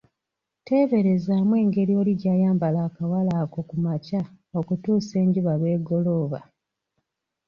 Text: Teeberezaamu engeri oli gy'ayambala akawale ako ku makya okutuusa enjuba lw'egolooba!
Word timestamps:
Teeberezaamu 0.65 1.53
engeri 1.63 1.93
oli 2.01 2.13
gy'ayambala 2.21 2.79
akawale 2.87 3.31
ako 3.43 3.59
ku 3.69 3.75
makya 3.85 4.21
okutuusa 4.59 5.13
enjuba 5.23 5.53
lw'egolooba! 5.59 6.39